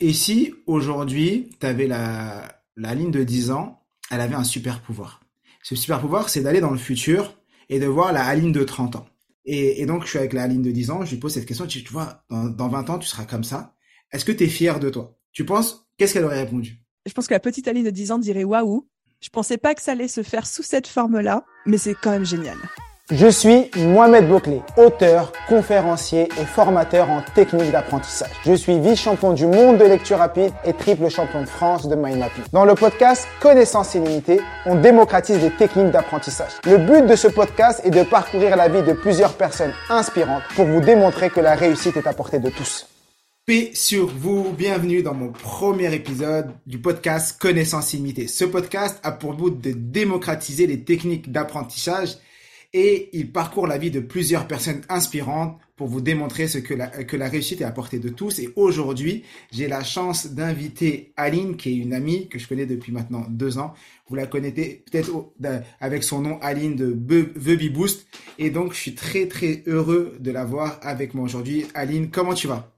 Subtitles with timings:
[0.00, 4.80] Et si aujourd'hui, tu avais la, la ligne de 10 ans, elle avait un super
[4.80, 5.20] pouvoir.
[5.62, 7.36] Ce super pouvoir, c'est d'aller dans le futur
[7.68, 9.06] et de voir la ligne de 30 ans.
[9.44, 11.66] Et, donc, je suis avec la ligne de 10 ans, je lui pose cette question,
[11.66, 13.74] tu, tu vois, dans, dans 20 ans, tu seras comme ça.
[14.12, 15.18] Est-ce que tu es fier de toi?
[15.32, 16.82] Tu penses, qu'est-ce qu'elle aurait répondu?
[17.06, 18.88] Je pense que la petite Aline de 10 ans dirait waouh,
[19.20, 22.24] je pensais pas que ça allait se faire sous cette forme-là, mais c'est quand même
[22.24, 22.56] génial.
[23.12, 28.30] Je suis Mohamed Bouclé, auteur, conférencier et formateur en technique d'apprentissage.
[28.46, 32.18] Je suis vice-champion du monde de lecture rapide et triple champion de France de mind
[32.18, 32.44] mapping.
[32.52, 36.52] Dans le podcast Connaissance illimitée, on démocratise les techniques d'apprentissage.
[36.64, 40.66] Le but de ce podcast est de parcourir la vie de plusieurs personnes inspirantes pour
[40.66, 42.86] vous démontrer que la réussite est à portée de tous.
[43.44, 48.28] Paix sur vous, bienvenue dans mon premier épisode du podcast Connaissance illimitée.
[48.28, 52.18] Ce podcast a pour but de démocratiser les techniques d'apprentissage
[52.72, 56.88] et il parcourt la vie de plusieurs personnes inspirantes pour vous démontrer ce que la,
[56.88, 58.38] que la réussite est à portée de tous.
[58.38, 62.92] Et aujourd'hui, j'ai la chance d'inviter Aline, qui est une amie que je connais depuis
[62.92, 63.72] maintenant deux ans.
[64.08, 65.32] Vous la connaissez peut-être
[65.80, 68.06] avec son nom Aline de The Boost.
[68.38, 71.64] Et donc, je suis très, très heureux de la voir avec moi aujourd'hui.
[71.74, 72.69] Aline, comment tu vas?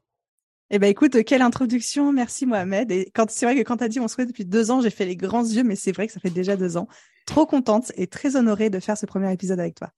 [0.75, 2.91] Eh ben écoute, quelle introduction, merci Mohamed.
[2.91, 4.89] Et quand c'est vrai que quand tu as dit on se depuis deux ans, j'ai
[4.89, 6.89] fait les grands yeux, mais c'est vrai que ça fait déjà deux ans.
[7.27, 9.91] Trop contente et très honorée de faire ce premier épisode avec toi.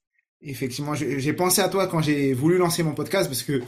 [0.42, 3.62] Effectivement, j'ai pensé à toi quand j'ai voulu lancer mon podcast parce que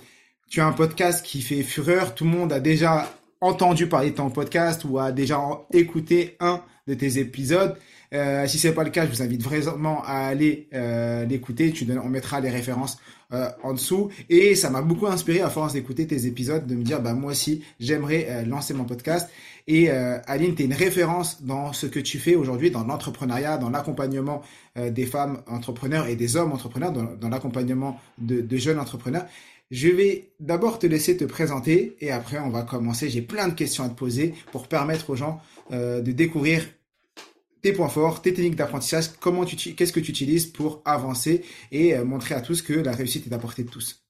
[0.50, 2.16] tu as un podcast qui fait fureur.
[2.16, 3.08] Tout le monde a déjà
[3.40, 5.40] entendu parler de ton podcast ou a déjà
[5.72, 7.78] écouté un de tes épisodes.
[8.12, 11.72] Euh, si c'est pas le cas, je vous invite vraiment à aller euh, l'écouter.
[12.02, 12.98] On mettra les références
[13.32, 14.10] euh, en dessous.
[14.28, 17.32] Et ça m'a beaucoup inspiré à force d'écouter tes épisodes, de me dire, bah moi
[17.32, 19.28] aussi, j'aimerais euh, lancer mon podcast.
[19.66, 23.58] Et euh, Aline, tu es une référence dans ce que tu fais aujourd'hui, dans l'entrepreneuriat,
[23.58, 24.42] dans l'accompagnement
[24.76, 29.24] des femmes entrepreneurs et des hommes entrepreneurs, dans, dans l'accompagnement de, de jeunes entrepreneurs.
[29.72, 33.10] Je vais d'abord te laisser te présenter et après on va commencer.
[33.10, 35.40] J'ai plein de questions à te poser pour permettre aux gens
[35.72, 36.64] euh, de découvrir
[37.62, 41.94] tes points forts, tes techniques d'apprentissage, comment tu, qu'est-ce que tu utilises pour avancer et
[41.94, 44.04] euh, montrer à tous que la réussite est à portée de tous.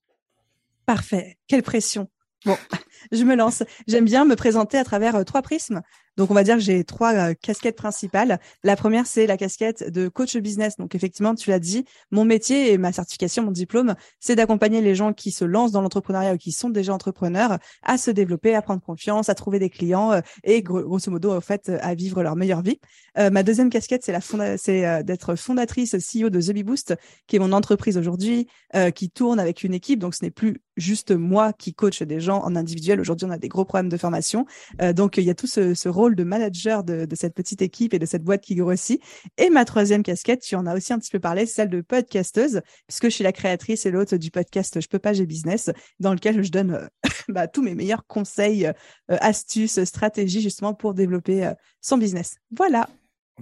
[0.85, 1.37] Parfait.
[1.49, 2.09] Quelle pression.
[2.45, 2.57] Bon,
[3.13, 3.63] je me lance.
[3.89, 5.83] J'aime bien me présenter à travers euh, trois prismes.
[6.17, 8.41] Donc, on va dire que j'ai trois euh, casquettes principales.
[8.65, 10.77] La première, c'est la casquette de coach business.
[10.79, 14.95] Donc, effectivement, tu l'as dit, mon métier et ma certification, mon diplôme, c'est d'accompagner les
[14.95, 18.63] gens qui se lancent dans l'entrepreneuriat ou qui sont déjà entrepreneurs à se développer, à
[18.63, 22.35] prendre confiance, à trouver des clients euh, et grosso modo, en fait, à vivre leur
[22.35, 22.81] meilleure vie.
[23.19, 26.95] Euh, ma deuxième casquette, c'est d'être fondatrice CEO de The Boost,
[27.27, 28.47] qui est mon entreprise aujourd'hui,
[28.95, 29.99] qui tourne avec une équipe.
[29.99, 33.01] Donc, ce n'est plus juste moi qui coach des gens en individuel.
[33.01, 34.47] Aujourd'hui, on a des gros programmes de formation.
[34.95, 38.07] donc, il y a tout ce rôle de manager de, cette petite équipe et de
[38.07, 39.03] cette boîte qui grossit.
[39.39, 42.61] Et ma troisième casquette, tu en as aussi un petit peu parlé, celle de podcasteuse,
[42.87, 46.13] puisque je suis la créatrice et l'hôte du podcast Je peux pas, j'ai business, dans
[46.13, 46.87] lequel je donne euh,
[47.29, 48.73] bah, tous mes meilleurs conseils, euh,
[49.09, 52.37] astuces, stratégies justement pour développer euh, son business.
[52.57, 52.89] Voilà.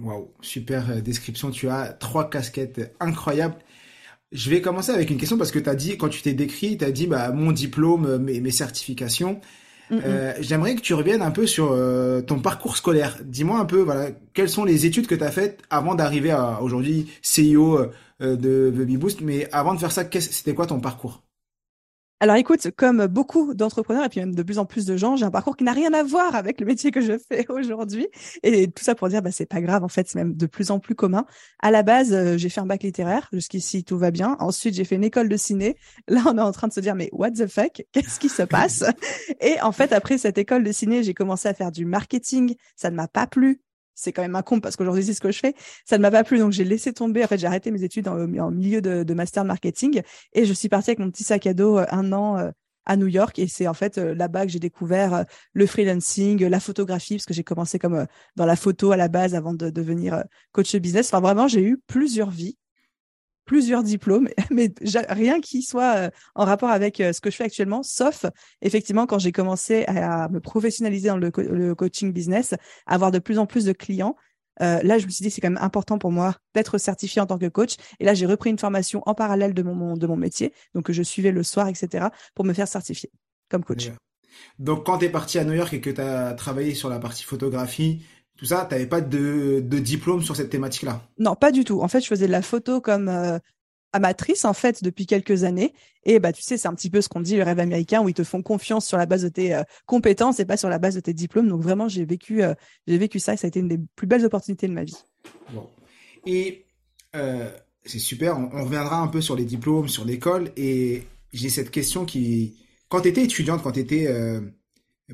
[0.01, 1.51] Waouh, super description.
[1.51, 3.55] Tu as trois casquettes incroyables.
[4.31, 6.77] Je vais commencer avec une question parce que tu as dit, quand tu t'es décrit,
[6.77, 9.39] tu as dit bah, mon diplôme, mes, mes certifications.
[9.91, 13.17] Euh, j'aimerais que tu reviennes un peu sur euh, ton parcours scolaire.
[13.23, 16.61] Dis-moi un peu, voilà, quelles sont les études que tu as faites avant d'arriver à
[16.61, 17.79] aujourd'hui CEO
[18.21, 19.21] euh, de The Boost.
[19.21, 21.24] Mais avant de faire ça, c'était quoi ton parcours?
[22.21, 25.25] Alors écoute, comme beaucoup d'entrepreneurs et puis même de plus en plus de gens, j'ai
[25.25, 28.07] un parcours qui n'a rien à voir avec le métier que je fais aujourd'hui.
[28.41, 30.71] Et tout ça pour dire, bah, c'est pas grave, en fait, c'est même de plus
[30.71, 31.25] en plus commun.
[31.61, 34.37] À la base, euh, j'ai fait un bac littéraire, jusqu'ici tout va bien.
[34.39, 35.75] Ensuite, j'ai fait une école de ciné.
[36.07, 38.43] Là, on est en train de se dire, mais what the fuck, qu'est-ce qui se
[38.43, 38.85] passe?
[39.41, 42.55] Et en fait, après cette école de ciné, j'ai commencé à faire du marketing.
[42.77, 43.61] Ça ne m'a pas plu
[43.95, 45.55] c'est quand même un con parce qu'aujourd'hui c'est ce que je fais.
[45.85, 47.23] Ça ne m'a pas plu, donc j'ai laissé tomber.
[47.23, 50.01] En fait, j'ai arrêté mes études en, milieu de, master de marketing
[50.33, 52.51] et je suis partie avec mon petit sac à dos euh, un an euh,
[52.85, 56.59] à New York et c'est en fait euh, là-bas que j'ai découvert le freelancing, la
[56.59, 58.05] photographie parce que j'ai commencé comme
[58.35, 61.07] dans la photo à la base avant de devenir coach business.
[61.07, 62.57] Enfin vraiment, j'ai eu plusieurs vies
[63.45, 64.73] plusieurs diplômes, mais
[65.09, 68.25] rien qui soit euh, en rapport avec euh, ce que je fais actuellement, sauf
[68.61, 72.53] effectivement quand j'ai commencé à me professionnaliser dans le, coaching business,
[72.85, 74.15] avoir de plus en plus de clients.
[74.61, 77.25] Euh, là, je me suis dit c'est quand même important pour moi d'être certifié en
[77.25, 77.75] tant que coach.
[77.99, 81.03] Et là, j'ai repris une formation en parallèle de mon, de mon métier, donc je
[81.03, 83.11] suivais le soir, etc., pour me faire certifier
[83.49, 83.91] comme coach.
[84.59, 87.23] Donc, quand tu parti à New York et que tu as travaillé sur la partie
[87.23, 88.03] photographie,
[88.37, 91.01] tout ça, tu n'avais pas de, de, diplôme sur cette thématique-là?
[91.17, 91.81] Non, pas du tout.
[91.81, 93.39] En fait, je faisais de la photo comme euh,
[93.93, 95.73] amatrice, en fait, depuis quelques années.
[96.03, 98.09] Et bah, tu sais, c'est un petit peu ce qu'on dit, le rêve américain, où
[98.09, 100.79] ils te font confiance sur la base de tes euh, compétences et pas sur la
[100.79, 101.47] base de tes diplômes.
[101.47, 102.53] Donc, vraiment, j'ai vécu, euh,
[102.87, 104.97] j'ai vécu ça et ça a été une des plus belles opportunités de ma vie.
[105.53, 105.69] Bon.
[106.25, 106.65] Et
[107.85, 108.37] c'est super.
[108.37, 110.51] On, on, reviendra un peu sur les diplômes, sur l'école.
[110.57, 112.57] Et j'ai cette question qui
[112.89, 114.13] quand tu étais étudiante, quand tu étais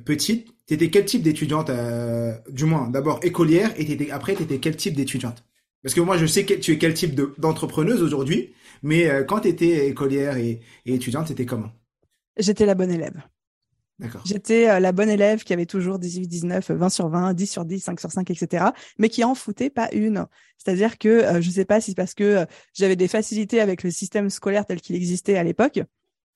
[0.04, 4.44] petite, tu étais quel type d'étudiante euh, Du moins, d'abord écolière, et étais, après, tu
[4.44, 5.44] étais quel type d'étudiante?
[5.84, 9.42] Parce que moi, je sais que tu es quel type d'entrepreneuse aujourd'hui, mais euh, quand
[9.42, 11.72] tu étais écolière et, étudiante, c'était comment?
[12.38, 13.22] J'étais la bonne élève.
[14.00, 14.22] D'accord.
[14.26, 17.80] J'étais la bonne élève qui avait toujours 18, 19, 20 sur 20, 10 sur 10,
[17.82, 18.68] 5 sur 5, etc.
[18.98, 20.26] Mais qui en foutait pas une.
[20.58, 24.30] C'est-à-dire que je sais pas si c'est parce que j'avais des facilités avec le système
[24.30, 25.82] scolaire tel qu'il existait à l'époque,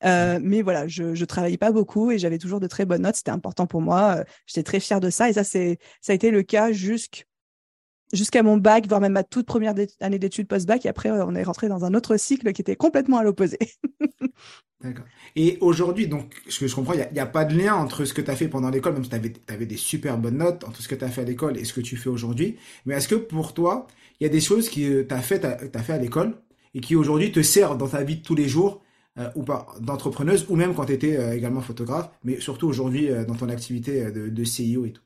[0.04, 3.16] euh, mais voilà, je, je travaillais pas beaucoup et j'avais toujours de très bonnes notes.
[3.16, 4.16] C'était important pour moi.
[4.18, 8.42] Euh, j'étais très fière de ça et ça c'est ça a été le cas jusqu'à
[8.42, 10.84] mon bac, voire même ma toute première année d'études post-bac.
[10.86, 13.58] Et après, on est rentré dans un autre cycle qui était complètement à l'opposé.
[14.82, 15.06] D'accord.
[15.36, 18.12] Et aujourd'hui, donc, ce que je comprends, il n'y a, pas de lien entre ce
[18.12, 19.16] que tu as fait pendant l'école, même si tu
[19.48, 21.72] avais, des super bonnes notes, entre ce que tu as fait à l'école et ce
[21.72, 22.56] que tu fais aujourd'hui.
[22.84, 23.86] Mais est-ce que pour toi,
[24.20, 26.36] il y a des choses que euh, tu as fait, as fait à l'école
[26.74, 28.82] et qui aujourd'hui te servent dans ta vie de tous les jours
[29.18, 33.10] euh, ou pas d'entrepreneuse ou même quand tu étais euh, également photographe, mais surtout aujourd'hui
[33.10, 35.02] euh, dans ton activité de, de CIO et tout.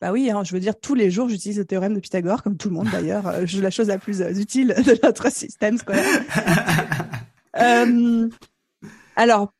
[0.00, 2.56] Bah oui, hein, je veux dire, tous les jours, j'utilise le théorème de Pythagore, comme
[2.56, 3.46] tout le monde d'ailleurs.
[3.46, 6.04] je la chose la plus utile de notre système scolaire.
[7.56, 8.28] euh,
[9.16, 9.52] alors,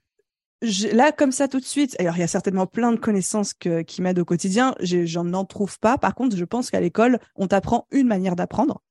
[0.61, 3.55] je, là, comme ça, tout de suite, alors il y a certainement plein de connaissances
[3.55, 4.75] que, qui m'aident au quotidien.
[4.81, 5.99] J'en n'en trouve pas.
[5.99, 8.82] Par contre, je pense qu'à l'école, on t'apprend une manière d'apprendre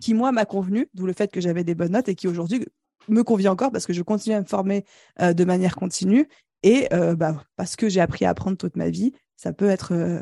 [0.00, 2.66] qui, moi, m'a convenu, d'où le fait que j'avais des bonnes notes et qui, aujourd'hui,
[3.08, 4.84] me convient encore parce que je continue à me former
[5.20, 6.28] euh, de manière continue
[6.62, 9.92] et euh, bah, parce que j'ai appris à apprendre toute ma vie, ça peut être,
[9.92, 10.20] euh,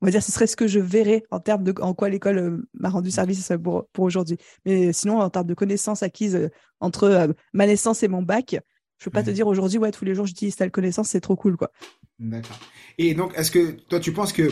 [0.00, 2.62] on va dire, ce serait ce que je verrais en termes de en quoi l'école
[2.74, 4.36] m'a rendu service pour, pour aujourd'hui.
[4.66, 6.50] Mais sinon, en termes de connaissances acquises
[6.80, 8.58] entre ma naissance et mon bac,
[8.98, 11.36] je peux pas te dire aujourd'hui, ouais, tous les jours j'utilise telle connaissance, c'est trop
[11.36, 11.70] cool, quoi.
[12.18, 12.58] D'accord.
[12.98, 14.50] Et donc, est-ce que toi, tu penses que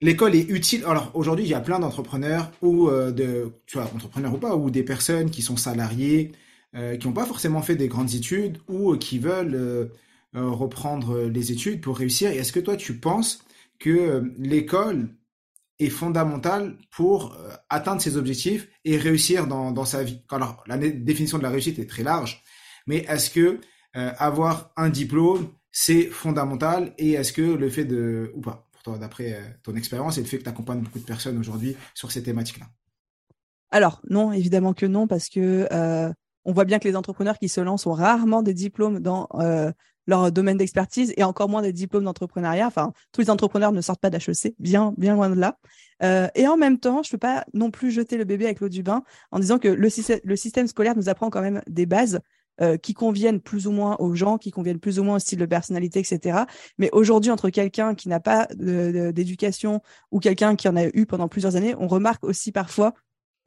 [0.00, 0.84] l'école est utile.
[0.84, 4.56] Alors aujourd'hui, il y a plein d'entrepreneurs ou euh, de, tu vois, entrepreneurs ou pas,
[4.56, 6.32] ou des personnes qui sont salariés,
[6.74, 9.90] euh, qui n'ont pas forcément fait des grandes études ou euh, qui veulent
[10.34, 12.30] reprendre les études pour réussir.
[12.30, 13.42] Est-ce que toi, tu penses
[13.78, 15.08] que l'école
[15.78, 17.38] est fondamentale pour
[17.70, 20.20] atteindre ses objectifs et réussir dans, dans sa vie?
[20.28, 22.42] Alors la définition de la réussite est très large,
[22.86, 23.60] mais est-ce que
[23.94, 28.65] avoir un diplôme c'est fondamental et est-ce que le fait de ou pas?
[28.94, 32.12] D'après euh, ton expérience et le fait que tu accompagnes beaucoup de personnes aujourd'hui sur
[32.12, 32.66] ces thématiques-là
[33.70, 36.12] Alors, non, évidemment que non, parce que euh,
[36.44, 39.72] on voit bien que les entrepreneurs qui se lancent ont rarement des diplômes dans euh,
[40.06, 42.68] leur domaine d'expertise et encore moins des diplômes d'entrepreneuriat.
[42.68, 45.58] Enfin, tous les entrepreneurs ne sortent pas d'HEC, bien, bien loin de là.
[46.36, 48.68] et en même temps, je ne peux pas non plus jeter le bébé avec l'eau
[48.68, 49.02] du bain
[49.32, 49.88] en disant que le,
[50.24, 52.20] le système scolaire nous apprend quand même des bases
[52.60, 55.38] euh, qui conviennent plus ou moins aux gens, qui conviennent plus ou moins au style
[55.38, 56.44] de personnalité, etc.
[56.78, 61.28] Mais aujourd'hui, entre quelqu'un qui n'a pas d'éducation ou quelqu'un qui en a eu pendant
[61.28, 62.94] plusieurs années, on remarque aussi parfois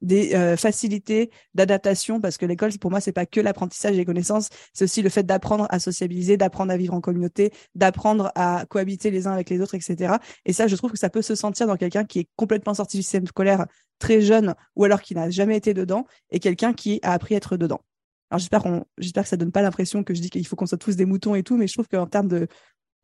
[0.01, 4.49] des euh, facilités d'adaptation parce que l'école pour moi c'est pas que l'apprentissage des connaissances
[4.73, 9.11] c'est aussi le fait d'apprendre à sociabiliser d'apprendre à vivre en communauté d'apprendre à cohabiter
[9.11, 10.15] les uns avec les autres etc
[10.45, 12.97] et ça je trouve que ça peut se sentir dans quelqu'un qui est complètement sorti
[12.97, 13.65] du système scolaire
[13.99, 17.37] très jeune ou alors qui n'a jamais été dedans et quelqu'un qui a appris à
[17.37, 17.81] être dedans
[18.29, 20.67] alors j'espère qu'on, j'espère que ça donne pas l'impression que je dis qu'il faut qu'on
[20.67, 22.47] soit tous des moutons et tout, mais je trouve qu'en termes de,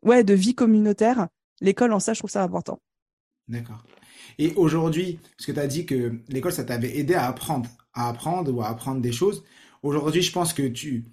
[0.04, 1.28] ouais, de vie communautaire,
[1.62, 2.80] l'école en ça, je trouve ça important.
[3.48, 3.84] D'accord.
[4.38, 8.10] Et aujourd'hui, parce que tu as dit que l'école, ça t'avait aidé à apprendre, à
[8.10, 9.44] apprendre ou à apprendre des choses.
[9.84, 11.06] Aujourd'hui, je pense que tu,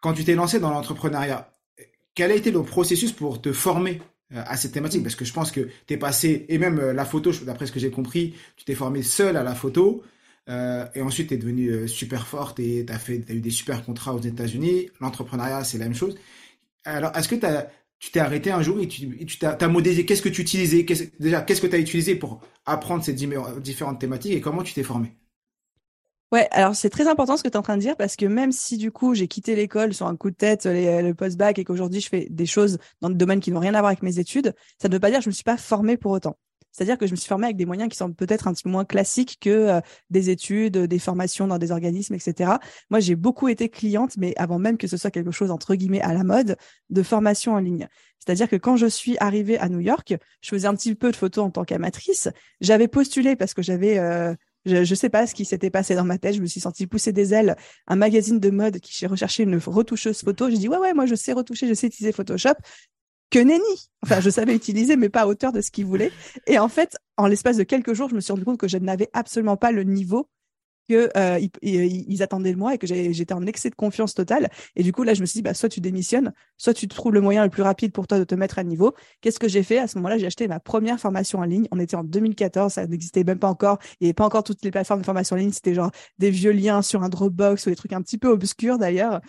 [0.00, 1.52] quand tu t'es lancé dans l'entrepreneuriat,
[2.14, 4.00] quel a été le processus pour te former
[4.32, 5.02] euh, à cette thématique?
[5.02, 7.72] Parce que je pense que tu es passé, et même euh, la photo, d'après ce
[7.72, 10.02] que j'ai compris, tu t'es formé seul à la photo.
[10.48, 13.50] Euh, et ensuite, tu es devenue euh, super forte et tu as, as eu des
[13.50, 14.88] super contrats aux États-Unis.
[15.00, 16.16] L'entrepreneuriat, c'est la même chose.
[16.84, 17.34] Alors, est-ce que
[17.98, 20.86] tu t'es arrêté un jour et tu, tu t'as modélisé Qu'est-ce que tu utilisais?
[21.20, 24.82] Déjà, qu'est-ce que tu as utilisé pour apprendre ces différentes thématiques et comment tu t'es
[24.82, 25.14] formé
[26.30, 28.26] Ouais, alors c'est très important ce que tu es en train de dire parce que
[28.26, 31.64] même si du coup j'ai quitté l'école sur un coup de tête, le post-bac et
[31.64, 34.18] qu'aujourd'hui je fais des choses dans le domaine qui n'ont rien à voir avec mes
[34.18, 36.36] études, ça ne veut pas dire que je ne me suis pas formée pour autant.
[36.78, 38.70] C'est-à-dire que je me suis formée avec des moyens qui sont peut-être un petit peu
[38.70, 39.80] moins classiques que euh,
[40.10, 42.52] des études, des formations dans des organismes, etc.
[42.88, 46.00] Moi, j'ai beaucoup été cliente, mais avant même que ce soit quelque chose entre guillemets
[46.02, 46.56] à la mode,
[46.90, 47.88] de formation en ligne.
[48.20, 51.16] C'est-à-dire que quand je suis arrivée à New York, je faisais un petit peu de
[51.16, 52.28] photos en tant qu'amatrice.
[52.60, 56.04] J'avais postulé parce que j'avais euh, Je, je sais pas ce qui s'était passé dans
[56.04, 56.34] ma tête.
[56.36, 57.56] Je me suis sentie pousser des ailes.
[57.88, 60.48] Un magazine de mode qui recherchait une retoucheuse photo.
[60.48, 62.54] J'ai dit, ouais, ouais, moi, je sais retoucher, je sais utiliser Photoshop.
[63.30, 63.90] Que nenni.
[64.02, 66.12] Enfin, je savais utiliser, mais pas à hauteur de ce qu'il voulait.
[66.46, 68.78] Et en fait, en l'espace de quelques jours, je me suis rendu compte que je
[68.78, 70.28] n'avais absolument pas le niveau
[70.88, 74.48] que euh, ils, attendaient de moi et que j'étais en excès de confiance totale.
[74.74, 77.12] Et du coup, là, je me suis dit, bah, soit tu démissionnes, soit tu trouves
[77.12, 78.94] le moyen le plus rapide pour toi de te mettre à niveau.
[79.20, 79.78] Qu'est-ce que j'ai fait?
[79.78, 81.68] À ce moment-là, j'ai acheté ma première formation en ligne.
[81.70, 83.78] On était en 2014, ça n'existait même pas encore.
[84.00, 85.52] Il n'y avait pas encore toutes les plateformes de formation en ligne.
[85.52, 88.78] C'était genre des vieux liens sur un Dropbox ou des trucs un petit peu obscurs
[88.78, 89.20] d'ailleurs.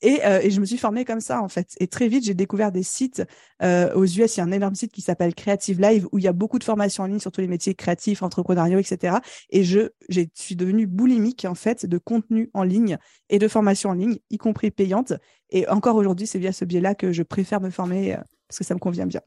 [0.00, 1.74] Et, euh, et, je me suis formée comme ça en fait.
[1.80, 3.22] Et très vite, j'ai découvert des sites
[3.62, 4.36] euh, aux US.
[4.36, 6.58] Il y a un énorme site qui s'appelle Creative Live où il y a beaucoup
[6.58, 9.16] de formations en ligne sur tous les métiers créatifs, entrepreneuriaux, etc.
[9.50, 13.90] Et je, j'ai suis devenue boulimique en fait de contenu en ligne et de formation
[13.90, 15.12] en ligne, y compris payante.
[15.50, 18.64] Et encore aujourd'hui, c'est via ce biais-là que je préfère me former euh, parce que
[18.64, 19.20] ça me convient bien.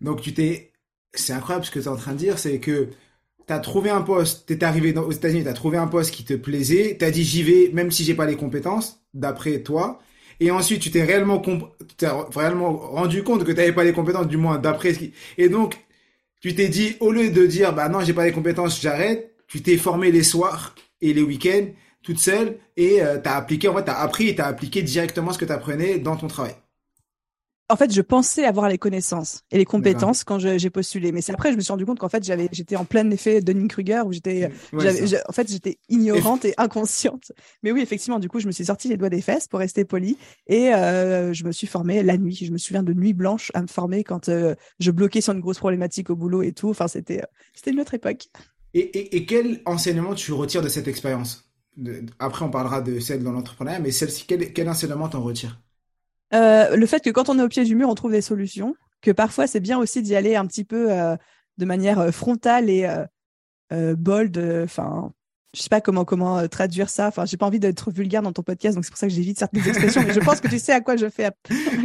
[0.00, 0.72] Donc tu t'es,
[1.12, 2.88] c'est incroyable ce que tu es en train de dire, c'est que
[3.46, 6.12] tu as trouvé un poste, tu es arrivé aux États-Unis, tu as trouvé un poste
[6.12, 9.62] qui te plaisait, tu as dit j'y vais même si j'ai pas les compétences d'après
[9.62, 10.00] toi.
[10.40, 11.40] Et ensuite, tu t'es réellement,
[12.34, 15.12] réellement rendu compte que tu n'avais pas les compétences, du moins d'après ce qui...
[15.38, 15.76] Et donc,
[16.40, 19.62] tu t'es dit, au lieu de dire, bah non, j'ai pas les compétences, j'arrête, tu
[19.62, 21.66] t'es formé les soirs et les week-ends,
[22.02, 24.46] toute seule, et euh, tu as appliqué, en fait, tu as appris et tu as
[24.46, 26.54] appliqué directement ce que tu apprenais dans ton travail
[27.72, 31.10] en fait, je pensais avoir les connaissances et les compétences quand j'ai postulé.
[31.10, 33.40] Mais c'est après, je me suis rendu compte qu'en fait, j'avais, j'étais en plein effet
[33.40, 37.32] Dunning-Kruger où j'étais, en fait, j'étais ignorante et inconsciente.
[37.62, 39.86] Mais oui, effectivement, du coup, je me suis sorti les doigts des fesses pour rester
[39.86, 42.34] poli et euh, je me suis formée la nuit.
[42.34, 45.40] Je me souviens de nuit blanche à me former quand euh, je bloquais sur une
[45.40, 46.68] grosse problématique au boulot et tout.
[46.68, 47.22] Enfin, c'était,
[47.54, 48.28] c'était une autre époque.
[48.74, 51.50] Et, et, quel enseignement tu retires de cette expérience?
[52.18, 55.58] Après, on parlera de celle dans l'entrepreneuriat, mais celle-ci, quel, quel enseignement t'en retires?
[56.34, 58.74] Euh, le fait que quand on est au pied du mur, on trouve des solutions,
[59.00, 61.16] que parfois c'est bien aussi d'y aller un petit peu euh,
[61.58, 62.88] de manière euh, frontale et
[63.70, 64.38] bold.
[64.64, 65.12] Enfin,
[65.54, 67.08] je sais pas comment comment traduire ça.
[67.08, 69.38] Enfin, j'ai pas envie d'être vulgaire dans ton podcast, donc c'est pour ça que j'évite
[69.38, 70.02] certaines expressions.
[70.06, 71.32] mais je pense que tu sais à quoi je fais à,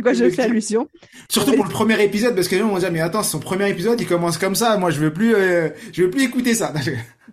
[0.02, 0.88] quoi je fais allusion.
[1.30, 3.70] Surtout pour le premier épisode, parce que les gens vont dire mais attends, son premier
[3.70, 4.78] épisode, il commence comme ça.
[4.78, 5.36] Moi, je veux plus,
[5.92, 6.74] je veux plus écouter ça.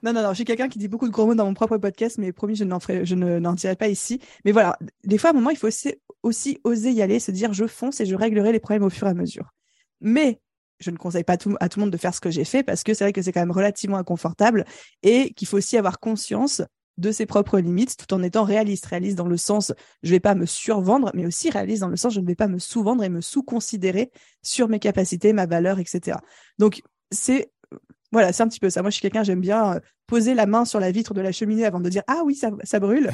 [0.03, 2.19] Non, non, non, j'ai quelqu'un qui dit beaucoup de gros mots dans mon propre podcast,
[2.19, 4.21] mais promis, je n'en ferai, je ne, n'en dirai pas ici.
[4.45, 7.31] Mais voilà, des fois, à un moment, il faut aussi, aussi oser y aller, se
[7.31, 9.55] dire, je fonce et je réglerai les problèmes au fur et à mesure.
[10.03, 10.41] Mais
[10.81, 12.83] je ne conseille pas à tout, le monde de faire ce que j'ai fait parce
[12.83, 14.65] que c'est vrai que c'est quand même relativement inconfortable
[15.03, 16.63] et qu'il faut aussi avoir conscience
[16.97, 18.87] de ses propres limites tout en étant réaliste.
[18.87, 22.15] Réaliste dans le sens, je vais pas me survendre, mais aussi réaliste dans le sens,
[22.15, 24.11] je ne vais pas me sous-vendre et me sous-considérer
[24.43, 26.19] sur mes capacités, ma valeur, etc.
[26.59, 27.51] Donc, c'est
[28.13, 28.81] voilà, c'est un petit peu ça.
[28.83, 31.33] Moi, je suis quelqu'un, j'aime bien euh, poser la main sur la vitre de la
[31.33, 33.11] cheminée avant de dire ah oui, ça brûle.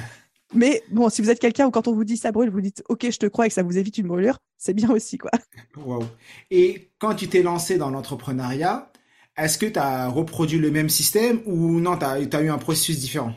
[0.53, 2.83] Mais bon, si vous êtes quelqu'un où quand on vous dit ça brûle, vous dites
[2.89, 5.31] ok, je te crois et que ça vous évite une brûlure, c'est bien aussi quoi.
[5.77, 6.05] Wow.
[6.51, 8.91] Et quand tu t'es lancé dans l'entrepreneuriat,
[9.37, 12.99] est-ce que tu as reproduit le même système ou non, tu as, eu un processus
[12.99, 13.35] différent?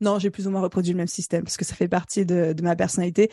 [0.00, 2.52] Non, j'ai plus ou moins reproduit le même système parce que ça fait partie de,
[2.52, 3.30] de ma personnalité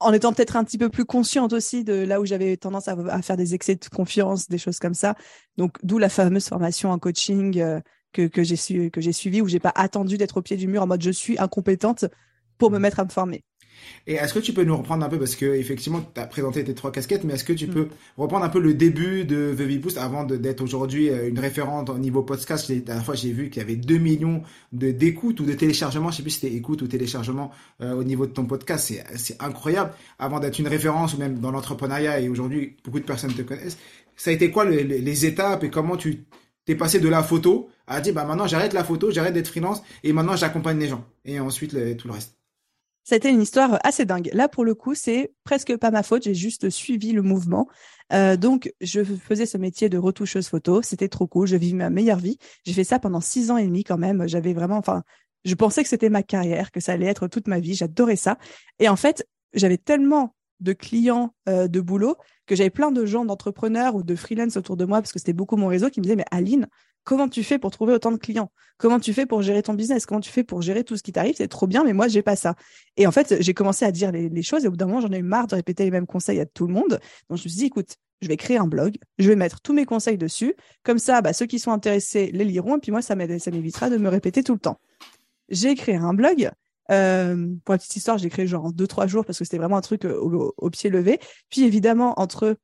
[0.00, 3.22] en étant peut-être un petit peu plus consciente aussi de là où j'avais tendance à,
[3.22, 5.14] faire des excès de confiance, des choses comme ça.
[5.56, 7.80] Donc, d'où la fameuse formation en coaching euh,
[8.12, 10.66] que, que j'ai su, que j'ai suivie, où j'ai pas attendu d'être au pied du
[10.66, 12.04] mur en mode je suis incompétente
[12.58, 13.42] pour me mettre à me former.
[14.06, 16.64] Et est-ce que tu peux nous reprendre un peu, parce que effectivement, tu as présenté
[16.64, 17.72] tes trois casquettes, mais est-ce que tu mm.
[17.72, 21.90] peux reprendre un peu le début de The Boost avant d'être aujourd'hui euh, une référente
[21.90, 22.68] au niveau podcast?
[22.68, 24.42] La dernière fois, j'ai vu qu'il y avait 2 millions
[24.72, 28.26] d'écoutes ou de téléchargements, je sais plus si c'était écoute ou téléchargement euh, au niveau
[28.26, 29.92] de ton podcast, c'est incroyable.
[30.18, 33.78] Avant d'être une référence ou même dans l'entrepreneuriat, et aujourd'hui, beaucoup de personnes te connaissent,
[34.16, 36.24] ça a été quoi les, étapes et comment tu
[36.66, 39.82] t'es passé de la photo à dire, bah maintenant j'arrête la photo, j'arrête d'être freelance
[40.02, 41.04] et maintenant j'accompagne les gens.
[41.24, 42.43] Et ensuite, tout le reste?
[43.04, 44.30] C'était une histoire assez dingue.
[44.32, 46.24] Là, pour le coup, c'est presque pas ma faute.
[46.24, 47.68] J'ai juste suivi le mouvement.
[48.12, 50.80] Euh, donc, je faisais ce métier de retoucheuse photo.
[50.80, 51.46] C'était trop cool.
[51.46, 52.38] Je vivais ma meilleure vie.
[52.64, 54.26] J'ai fait ça pendant six ans et demi quand même.
[54.26, 55.02] J'avais vraiment, enfin,
[55.44, 57.74] je pensais que c'était ma carrière, que ça allait être toute ma vie.
[57.74, 58.38] J'adorais ça.
[58.78, 63.24] Et en fait, j'avais tellement de clients euh, de boulot que j'avais plein de gens,
[63.24, 66.04] d'entrepreneurs ou de freelance autour de moi, parce que c'était beaucoup mon réseau, qui me
[66.04, 66.66] disaient, mais Aline,
[67.04, 68.50] comment tu fais pour trouver autant de clients?
[68.76, 70.06] Comment tu fais pour gérer ton business?
[70.06, 71.34] Comment tu fais pour gérer tout ce qui t'arrive?
[71.36, 72.54] C'est trop bien, mais moi, j'ai pas ça.
[72.96, 75.12] Et en fait, j'ai commencé à dire les, choses et au bout d'un moment, j'en
[75.12, 77.00] ai eu marre de répéter les mêmes conseils à tout le monde.
[77.28, 79.72] Donc, je me suis dit, écoute, je vais créer un blog, je vais mettre tous
[79.72, 80.54] mes conseils dessus.
[80.82, 83.96] Comme ça, bah, ceux qui sont intéressés les liront et puis moi, ça m'évitera de
[83.96, 84.80] me répéter tout le temps.
[85.50, 86.50] J'ai créé un blog.
[86.90, 89.58] Euh, pour la petite histoire, j'ai créé genre en deux, trois jours parce que c'était
[89.58, 91.18] vraiment un truc euh, au pied levé.
[91.50, 92.56] Puis évidemment, entre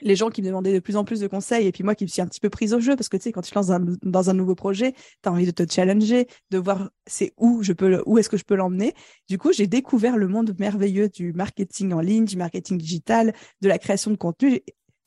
[0.00, 2.04] les gens qui me demandaient de plus en plus de conseils et puis moi qui
[2.04, 3.70] me suis un petit peu prise au jeu parce que tu sais quand tu lances
[4.02, 7.72] dans un nouveau projet tu as envie de te challenger de voir c'est où je
[7.72, 8.94] peux où est-ce que je peux l'emmener
[9.28, 13.68] du coup j'ai découvert le monde merveilleux du marketing en ligne du marketing digital de
[13.68, 14.62] la création de contenu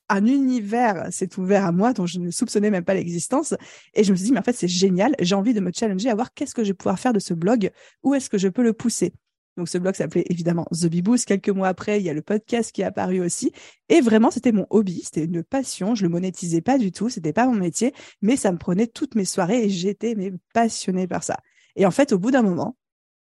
[0.10, 3.54] un univers s'est ouvert à moi dont je ne soupçonnais même pas l'existence.
[3.94, 5.16] Et je me suis dit, mais en fait, c'est génial.
[5.20, 7.34] J'ai envie de me challenger à voir qu'est-ce que je vais pouvoir faire de ce
[7.34, 7.72] blog,
[8.04, 9.14] où est-ce que je peux le pousser?
[9.58, 11.26] Donc ce blog s'appelait évidemment The.
[11.26, 13.52] Quelques mois après, il y a le podcast qui est apparu aussi.
[13.90, 15.96] Et vraiment, c'était mon hobby, c'était une passion.
[15.96, 19.16] Je le monétisais pas du tout, c'était pas mon métier, mais ça me prenait toutes
[19.16, 21.38] mes soirées et j'étais mais passionnée par ça.
[21.76, 22.78] Et en fait, au bout d'un moment,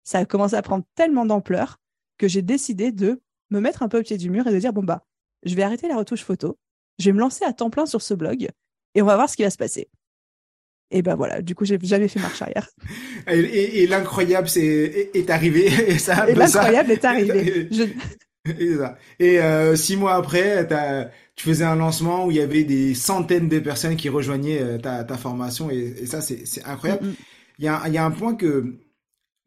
[0.05, 1.79] ça a commencé à prendre tellement d'ampleur
[2.17, 3.21] que j'ai décidé de
[3.51, 5.05] me mettre un peu au pied du mur et de dire bon bah,
[5.45, 6.59] je vais arrêter la retouche photo,
[6.99, 8.49] je vais me lancer à temps plein sur ce blog
[8.95, 9.89] et on va voir ce qui va se passer.
[10.91, 12.69] Et ben voilà, du coup, j'ai jamais fait marche arrière.
[13.29, 15.67] Et, l'incroyable c'est est, arrivé.
[15.89, 17.69] Et, ça, et l'incroyable est arrivé.
[18.45, 18.99] Et, ça.
[19.19, 20.67] et euh, six mois après,
[21.37, 24.79] tu faisais un lancement où il y avait des centaines de personnes qui rejoignaient euh,
[24.79, 27.07] ta, ta formation et, ça, c'est incroyable.
[27.07, 27.15] Mm, mm.
[27.59, 28.75] Il y, a, il y a un point que,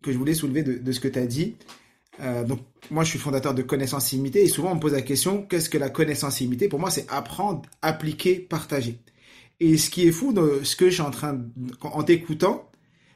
[0.01, 1.55] que je voulais soulever de, de ce que tu as dit.
[2.21, 2.59] Euh, donc,
[2.91, 5.69] moi, je suis fondateur de Connaissance Illimitée et souvent on me pose la question qu'est-ce
[5.69, 6.69] que la connaissance illimitée?
[6.69, 8.99] Pour moi, c'est apprendre, appliquer, partager.
[9.59, 11.41] Et ce qui est fou de ce que je suis en train,
[11.81, 12.69] en t'écoutant,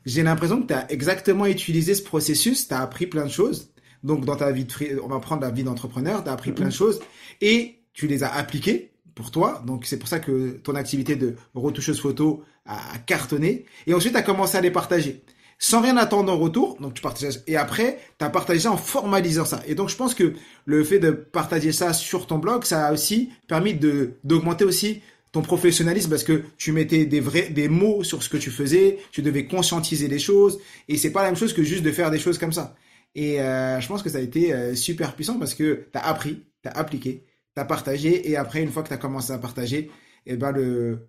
[0.05, 3.71] j'ai l'impression que tu as exactement utilisé ce processus, tu as appris plein de choses.
[4.03, 6.67] Donc, dans ta vie de, on va prendre la vie d'entrepreneur, tu as appris plein
[6.67, 7.01] de choses
[7.41, 9.61] et tu les as appliquées pour toi.
[9.67, 13.65] Donc, c'est pour ça que ton activité de retoucheuse photo a cartonné.
[13.87, 15.23] Et ensuite, tu as commencé à les partager
[15.59, 16.77] sans rien attendre en retour.
[16.79, 19.61] Donc tu partages et après tu as partagé ça en formalisant ça.
[19.67, 20.33] Et donc je pense que
[20.65, 25.01] le fait de partager ça sur ton blog, ça a aussi permis de d'augmenter aussi
[25.31, 28.97] ton professionnalisme parce que tu mettais des vrais des mots sur ce que tu faisais,
[29.11, 32.09] tu devais conscientiser les choses et c'est pas la même chose que juste de faire
[32.09, 32.75] des choses comme ça.
[33.15, 36.07] Et euh, je pense que ça a été euh, super puissant parce que tu as
[36.07, 37.25] appris, tu as appliqué,
[37.55, 39.91] tu as partagé et après une fois que tu as commencé à partager,
[40.25, 41.07] et eh ben le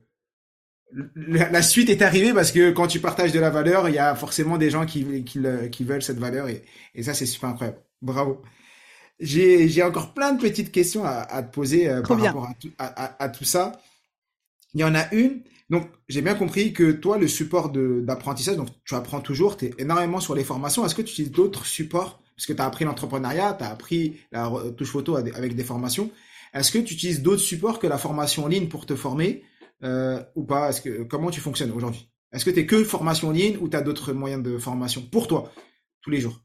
[1.14, 4.14] la, suite est arrivée parce que quand tu partages de la valeur, il y a
[4.14, 7.78] forcément des gens qui, qui, qui veulent cette valeur et, et ça c'est super incroyable.
[8.02, 8.42] Bravo.
[9.20, 13.25] J'ai, encore plein de petites questions à, à te poser euh, par rapport à, à,
[13.25, 13.80] à, tout ça.
[14.75, 15.42] Il y en a une.
[15.68, 19.75] Donc j'ai bien compris que toi le support d'apprentissage, donc tu apprends toujours, tu es
[19.78, 20.85] énormément sur les formations.
[20.85, 22.23] Est-ce que tu utilises d'autres supports?
[22.35, 26.11] Parce que tu as appris l'entrepreneuriat, tu as appris la touche photo avec des formations.
[26.54, 29.44] Est-ce que tu utilises d'autres supports que la formation en ligne pour te former?
[29.82, 30.70] Euh, ou pas?
[30.70, 32.10] Est-ce que comment tu fonctionnes aujourd'hui?
[32.32, 35.02] Est-ce que tu es que formation en ligne ou tu as d'autres moyens de formation
[35.02, 35.50] pour toi
[36.02, 36.40] tous les jours?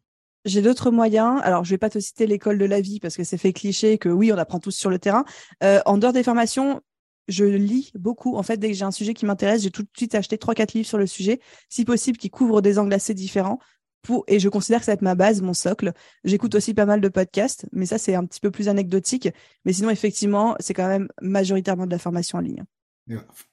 [0.45, 1.39] J'ai d'autres moyens.
[1.43, 3.97] Alors, je vais pas te citer l'école de la vie parce que c'est fait cliché
[3.97, 5.25] que oui, on apprend tous sur le terrain.
[5.63, 6.81] Euh, en dehors des formations,
[7.27, 8.35] je lis beaucoup.
[8.35, 10.53] En fait, dès que j'ai un sujet qui m'intéresse, j'ai tout de suite acheté trois,
[10.53, 13.59] quatre livres sur le sujet, si possible, qui couvrent des angles assez différents.
[14.03, 15.91] Pour, et je considère que ça va être ma base, mon socle.
[16.23, 19.29] J'écoute aussi pas mal de podcasts, mais ça, c'est un petit peu plus anecdotique.
[19.65, 22.63] Mais sinon, effectivement, c'est quand même majoritairement de la formation en ligne.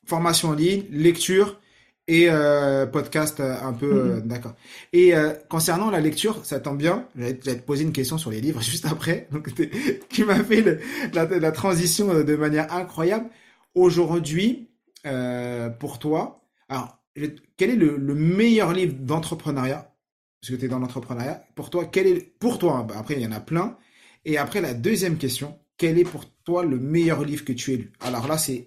[0.06, 1.60] Formation en ligne, lecture
[2.08, 4.26] et euh, podcast euh, un peu euh, mm-hmm.
[4.26, 4.54] d'accord.
[4.92, 5.12] Et
[5.48, 7.06] concernant la lecture, ça tombe bien.
[7.16, 9.28] Je vais te poser une question sur les livres juste après.
[9.30, 9.50] Donc
[10.08, 10.80] tu m'as fait
[11.12, 13.26] la, transition de manière incroyable.
[13.74, 14.68] Aujourd'hui,
[15.78, 16.98] pour toi, alors
[17.56, 19.88] quel est le, meilleur livre d'entrepreneuriat?
[20.40, 21.44] Parce que tu es dans l'entrepreneuriat.
[21.54, 23.76] Pour toi, quel est pour toi hein, bah, Après, il y en a plein.
[24.24, 27.76] Et après, la deuxième question, quel est pour toi le meilleur livre que tu aies
[27.76, 27.92] lu?
[28.00, 28.66] Alors là, c'est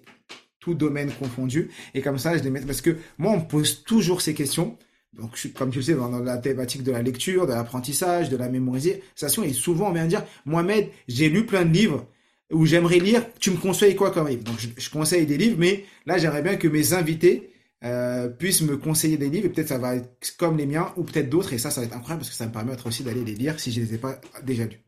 [0.74, 1.70] domaine confondu.
[1.94, 4.76] Et comme ça, je les mets parce que moi, on me pose toujours ces questions.
[5.12, 9.42] Donc, comme tu sais, dans, la thématique de la lecture, de l'apprentissage, de la mémorisation,
[9.42, 12.06] et souvent on vient dire, Mohamed, j'ai lu plein de livres
[12.52, 13.22] où j'aimerais lire.
[13.40, 14.44] Tu me conseilles quoi comme livre?
[14.44, 17.52] Donc, je, conseille des livres, mais là, j'aimerais bien que mes invités
[17.84, 19.46] euh, puissent me conseiller des livres.
[19.46, 21.52] Et peut-être ça va être comme les miens, ou peut-être d'autres.
[21.54, 23.58] Et ça, ça va être incroyable parce que ça me permettra aussi d'aller les lire
[23.58, 24.80] si je les ai pas déjà lus.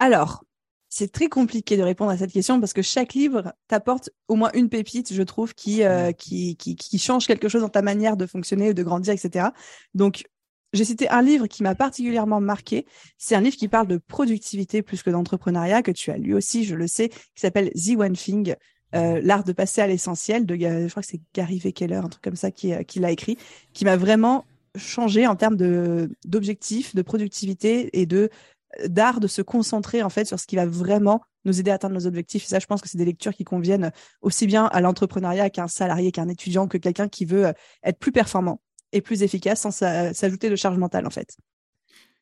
[0.00, 0.44] Alors,
[0.88, 4.50] c'est très compliqué de répondre à cette question parce que chaque livre t'apporte au moins
[4.54, 8.16] une pépite, je trouve, qui, euh, qui, qui, qui, change quelque chose dans ta manière
[8.16, 9.48] de fonctionner, de grandir, etc.
[9.94, 10.24] Donc,
[10.72, 12.86] j'ai cité un livre qui m'a particulièrement marqué.
[13.16, 16.64] C'est un livre qui parle de productivité plus que d'entrepreneuriat, que tu as lu aussi,
[16.64, 18.54] je le sais, qui s'appelle The One Thing,
[18.94, 20.46] euh, l'art de passer à l'essentiel.
[20.46, 23.10] De, je crois que c'est Gary Keller, un truc comme ça, qui, euh, qui l'a
[23.10, 23.38] écrit,
[23.72, 24.44] qui m'a vraiment
[24.76, 28.30] changé en termes de d'objectifs, de productivité et de
[28.86, 31.94] d'art de se concentrer en fait sur ce qui va vraiment nous aider à atteindre
[31.94, 32.44] nos objectifs.
[32.44, 35.64] Et ça, je pense que c'est des lectures qui conviennent aussi bien à l'entrepreneuriat qu'à
[35.64, 37.52] un salarié, qu'à un étudiant, que quelqu'un qui veut euh,
[37.82, 38.60] être plus performant
[38.92, 41.36] et plus efficace sans s'ajouter de charge mentale en fait.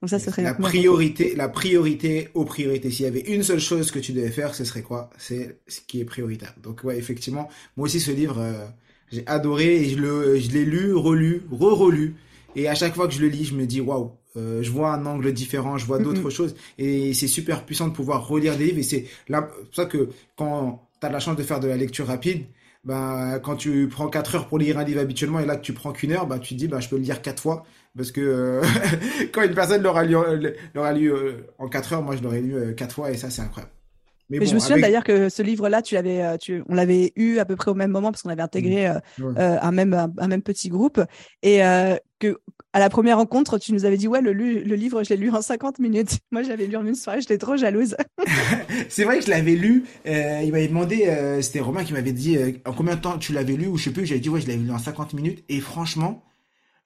[0.03, 2.91] Donc ça, ce serait la priorité, la priorité aux priorités.
[2.91, 5.11] S'il y avait une seule chose que tu devais faire, ce serait quoi?
[5.17, 6.55] C'est ce qui est prioritaire.
[6.63, 8.67] Donc ouais, effectivement, moi aussi ce livre, euh,
[9.11, 12.17] j'ai adoré et je le, je l'ai lu, relu, re-relu.
[12.57, 14.93] Et à chaque fois que je le lis, je me dis waouh, euh, je vois
[14.93, 16.55] un angle différent, je vois d'autres choses.
[16.79, 18.79] Et c'est super puissant de pouvoir relire des livres.
[18.79, 21.77] Et c'est là pour ça que quand tu as la chance de faire de la
[21.77, 22.47] lecture rapide,
[22.85, 25.73] ben, quand tu prends 4 heures pour lire un livre habituellement et là que tu
[25.73, 27.65] prends qu'une heure, ben, tu te dis ben, je peux le lire 4 fois.
[27.97, 28.63] Parce que euh,
[29.33, 30.17] quand une personne l'aura lu,
[30.75, 33.43] l'aura lu euh, en 4 heures, moi je l'aurais lu 4 fois et ça c'est
[33.43, 33.73] incroyable.
[34.29, 37.39] Mais, je me souviens d'ailleurs que ce livre-là, tu l'avais, euh, tu, on l'avait eu
[37.39, 39.23] à peu près au même moment parce qu'on avait intégré mmh.
[39.23, 41.01] euh, euh, un même un, même petit groupe
[41.43, 41.61] et
[42.19, 42.39] que
[42.73, 45.31] à la première rencontre, tu nous avais dit ouais le, le livre, je l'ai lu
[45.31, 46.19] en 50 minutes.
[46.33, 47.97] Moi, j'avais lu en une soirée, j'étais trop jalouse.
[48.89, 49.85] c'est vrai que je l'avais lu.
[50.05, 53.67] il m'avait demandé, c'était Romain qui m'avait dit en combien de temps tu l'avais lu
[53.67, 54.07] ou je sais plus.
[54.07, 56.23] J'avais dit ouais, je l'avais lu en 50 minutes et franchement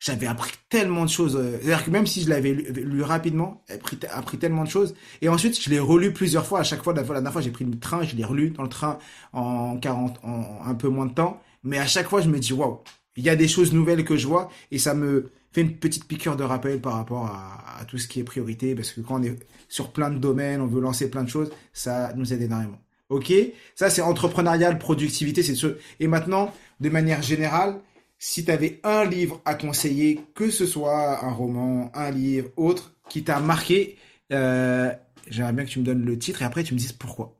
[0.00, 1.36] j'avais appris tellement de choses.
[1.36, 4.94] Euh, c'est-à-dire que même si je l'avais lu, rapidement, j'ai appris, appris, tellement de choses.
[5.20, 6.60] Et ensuite, je l'ai relu plusieurs fois.
[6.60, 8.68] À chaque fois, la, dernière fois, j'ai pris le train, je l'ai relu dans le
[8.68, 8.98] train
[9.32, 11.40] en 40, en un peu moins de temps.
[11.62, 12.80] Mais à chaque fois, je me dis, waouh,
[13.16, 16.06] il y a des choses nouvelles que je vois et ça me fait une petite
[16.06, 18.74] piqûre de rappel par rapport à, à tout ce qui est priorité.
[18.74, 19.36] Parce que quand on est
[19.68, 22.78] sur plein de domaines, on veut lancer plein de choses, ça nous aide énormément.
[23.10, 23.32] Ok,
[23.74, 25.78] ça c'est entrepreneurial, productivité, c'est ce.
[25.98, 27.80] Et maintenant, de manière générale,
[28.20, 32.94] si tu avais un livre à conseiller, que ce soit un roman, un livre, autre,
[33.08, 33.96] qui t'a marqué,
[34.30, 34.92] euh,
[35.26, 37.34] j'aimerais bien que tu me donnes le titre et après tu me dises pourquoi.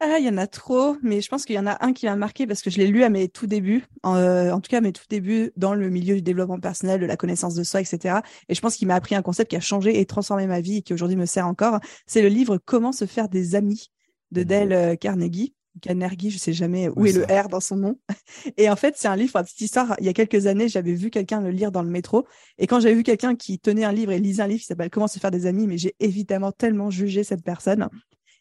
[0.00, 2.06] Ah, il y en a trop, mais je pense qu'il y en a un qui
[2.06, 4.78] m'a marqué parce que je l'ai lu à mes tout débuts, euh, en tout cas
[4.78, 7.80] à mes tout débuts dans le milieu du développement personnel, de la connaissance de soi,
[7.82, 8.20] etc.
[8.48, 10.78] Et je pense qu'il m'a appris un concept qui a changé et transformé ma vie
[10.78, 11.78] et qui aujourd'hui me sert encore.
[12.06, 13.90] C'est le livre Comment se faire des amis
[14.32, 14.44] de mmh.
[14.44, 15.55] Dale euh, Carnegie.
[15.80, 17.98] Carnegie, je sais jamais où est le R dans son nom.
[18.56, 19.94] Et en fait, c'est un livre, une petite histoire.
[19.98, 22.26] Il y a quelques années, j'avais vu quelqu'un le lire dans le métro.
[22.58, 24.90] Et quand j'avais vu quelqu'un qui tenait un livre et lisait un livre qui s'appelle
[24.90, 27.88] Comment se faire des amis, mais j'ai évidemment tellement jugé cette personne.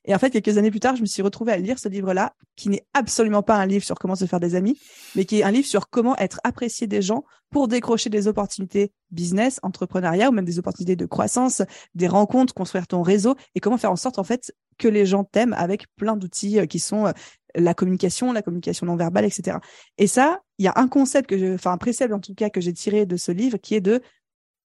[0.08, 2.34] Et en fait, quelques années plus tard, je me suis retrouvée à lire ce livre-là,
[2.56, 4.80] qui n'est absolument pas un livre sur comment se faire des amis,
[5.16, 8.92] mais qui est un livre sur comment être apprécié des gens pour décrocher des opportunités
[9.12, 11.64] business, entrepreneuriat ou même des opportunités de croissance,
[11.96, 15.24] des rencontres, construire ton réseau et comment faire en sorte, en fait, que les gens
[15.24, 17.12] t'aiment avec plein d'outils euh, qui sont euh,
[17.56, 19.58] la communication, la communication non verbale, etc.
[19.98, 22.50] Et ça, il y a un concept que je, enfin, un précepte en tout cas
[22.50, 24.02] que j'ai tiré de ce livre qui est de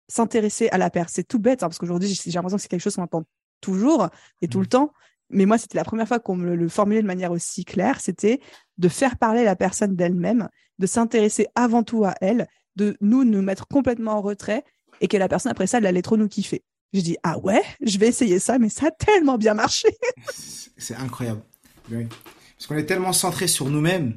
[0.09, 1.13] s'intéresser à la personne.
[1.15, 3.25] C'est tout bête, hein, parce qu'aujourd'hui, j'ai l'impression que c'est quelque chose qu'on entend
[3.61, 4.09] toujours
[4.41, 4.69] et tout le mmh.
[4.69, 4.93] temps,
[5.31, 8.41] mais moi, c'était la première fois qu'on me le formulait de manière aussi claire, c'était
[8.79, 13.43] de faire parler la personne d'elle-même, de s'intéresser avant tout à elle, de nous nous
[13.43, 14.65] mettre complètement en retrait
[15.01, 16.63] et que la personne après ça, elle allait trop nous kiffer.
[16.93, 19.89] J'ai dit ah ouais, je vais essayer ça, mais ça a tellement bien marché.
[20.77, 21.43] C'est incroyable.
[21.91, 24.15] Parce qu'on est tellement centré sur nous-mêmes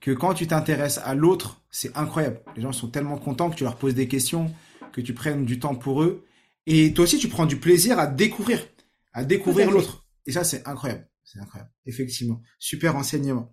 [0.00, 2.40] que quand tu t'intéresses à l'autre, c'est incroyable.
[2.56, 4.54] Les gens sont tellement contents que tu leur poses des questions,
[4.92, 6.26] que tu prennes du temps pour eux.
[6.66, 8.66] Et toi aussi, tu prends du plaisir à découvrir,
[9.12, 10.06] à découvrir l'autre.
[10.26, 11.08] Et ça, c'est incroyable.
[11.24, 11.70] C'est incroyable.
[11.86, 12.42] Effectivement.
[12.58, 13.52] Super enseignement.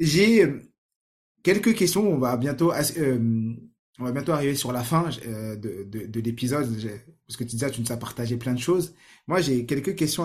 [0.00, 0.60] J'ai euh,
[1.42, 2.06] quelques questions.
[2.06, 3.54] On va bientôt, euh,
[3.98, 6.68] on va bientôt arriver sur la fin euh, de, de, de l'épisode.
[7.26, 8.94] Parce que tu disais, tu nous as partagé plein de choses.
[9.26, 10.24] Moi, j'ai quelques questions.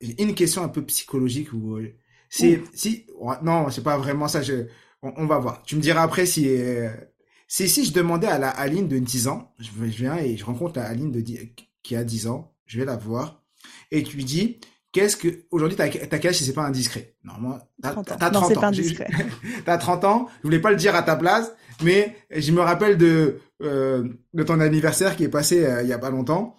[0.00, 1.78] J'ai une question un peu psychologique où
[2.28, 3.06] c'est si
[3.42, 4.42] non, c'est pas vraiment ça.
[4.42, 4.66] Je,
[5.02, 5.62] on, va voir.
[5.62, 6.48] Tu me diras après si
[7.48, 10.78] si si je demandais à la Aline de 10 ans, je, viens et je rencontre
[10.78, 11.22] la Aline de
[11.82, 13.42] qui a 10 ans, je vais la voir
[13.90, 14.58] et tu lui dis
[14.96, 18.16] Qu'est-ce que aujourd'hui t'as quel âge si c'est pas indiscret Normalement, t'as 30 ans.
[18.18, 18.60] T'as 30 non, ans.
[18.62, 19.08] Pas indiscret.
[19.66, 20.28] t'as 30 ans.
[20.38, 24.42] Je voulais pas le dire à ta place, mais je me rappelle de euh, de
[24.42, 26.56] ton anniversaire qui est passé euh, il y a pas longtemps.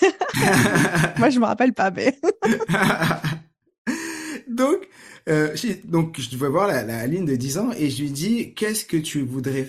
[1.18, 2.18] Moi, je me rappelle pas, mais.
[4.48, 4.88] donc,
[5.28, 8.54] euh, donc je vais voir la, la ligne de 10 ans et je lui dis
[8.54, 9.68] qu'est-ce que tu voudrais,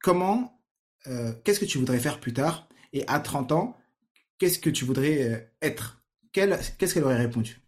[0.00, 0.56] comment,
[1.42, 2.68] qu'est-ce que tu voudrais faire plus tard?
[2.92, 3.76] Et à 30 ans,
[4.38, 5.96] qu'est-ce que tu voudrais être?
[6.36, 7.60] Qu'est-ce qu'elle aurait répondu?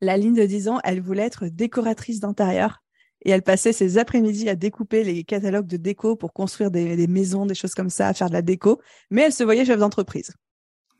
[0.00, 2.82] La ligne de 10 ans, elle voulait être décoratrice d'intérieur.
[3.24, 7.46] Et elle passait ses après-midi à découper les catalogues de déco pour construire des, maisons,
[7.46, 8.80] des choses comme ça, à faire de la déco.
[9.10, 10.32] Mais elle se voyait chef d'entreprise.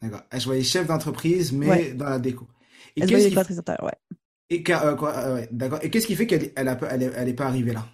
[0.03, 0.23] D'accord.
[0.31, 2.49] Elle se voyait chef d'entreprise, mais dans la déco.
[2.97, 4.17] Et elle se voyait décoratrice d'intérieur, ouais.
[4.51, 5.79] Et, euh, euh, d'accord.
[5.83, 7.87] Et qu'est-ce qui fait qu'elle elle, pas arrivée là?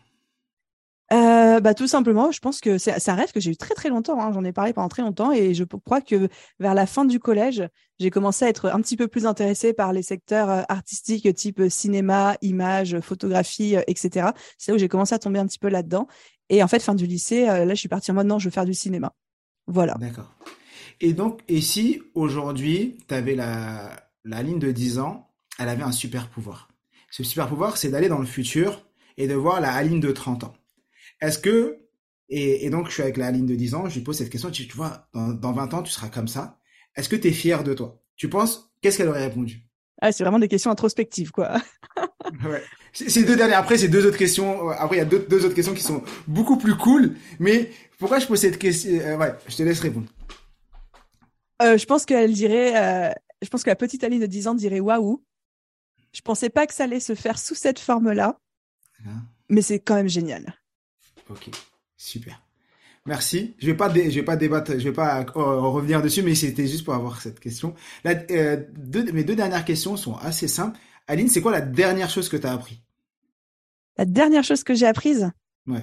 [1.13, 3.89] Euh, bah, tout simplement, je pense que c'est un rêve que j'ai eu très très
[3.89, 4.21] longtemps.
[4.21, 4.33] Hein.
[4.33, 7.63] J'en ai parlé pendant très longtemps et je crois que vers la fin du collège,
[7.99, 11.63] j'ai commencé à être un petit peu plus intéressée par les secteurs euh, artistiques type
[11.69, 14.29] cinéma, image, photographie, euh, etc.
[14.59, 16.09] C'est là où j'ai commencé à tomber un petit peu là-dedans.
[16.49, 18.51] Et en fait, fin du lycée, là, je suis partie en mode non, je veux
[18.51, 19.15] faire du cinéma.
[19.67, 19.95] Voilà.
[19.95, 20.31] D'accord.
[21.01, 23.91] Et donc, et si aujourd'hui, tu avais la,
[24.25, 26.69] la ligne de 10 ans, elle avait un super pouvoir.
[27.11, 28.85] Ce super pouvoir, c'est d'aller dans le futur
[29.17, 30.55] et de voir la ligne de 30 ans.
[31.25, 31.79] Est-ce que,
[32.29, 34.51] et, donc je suis avec la ligne de 10 ans, je lui pose cette question,
[34.51, 36.59] tu, tu vois, dans, 20 ans, tu seras comme ça.
[36.97, 37.99] Est-ce que tu es fier de toi?
[38.17, 39.67] Tu penses, qu'est-ce qu'elle aurait répondu?
[40.03, 41.57] Ah, c'est vraiment des questions introspectives, quoi.
[42.45, 42.63] ouais.
[42.93, 44.69] Ces deux dernières, après, c'est deux autres questions.
[44.69, 47.17] Après, il y a deux, deux, autres questions qui sont beaucoup plus cool.
[47.41, 50.07] Mais pourquoi je pose cette question euh, Ouais, je te laisse répondre.
[51.63, 54.55] Euh, je pense qu'elle dirait, euh, je pense que la petite Aline de 10 ans
[54.55, 55.25] dirait waouh.
[56.13, 58.39] Je pensais pas que ça allait se faire sous cette forme-là,
[59.49, 60.55] mais c'est quand même génial.
[61.31, 61.51] Ok,
[61.97, 62.41] super.
[63.07, 63.55] Merci.
[63.59, 66.67] Je vais pas, je vais pas débattre, je vais pas euh, revenir dessus, mais c'était
[66.67, 67.75] juste pour avoir cette question.
[68.03, 70.79] La, euh, deux, mes deux dernières questions sont assez simples.
[71.07, 72.81] Aline, c'est quoi la dernière chose que tu as appris?
[73.99, 75.31] La dernière chose que j'ai apprise?
[75.67, 75.83] Ouais.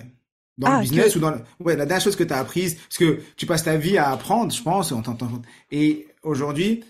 [0.57, 1.41] Dans le ah, business ou dans le...
[1.59, 4.09] ouais la dernière chose que tu as apprise parce que tu passes ta vie à
[4.09, 5.01] apprendre, je pense, en
[5.71, 6.83] Et aujourd'hui,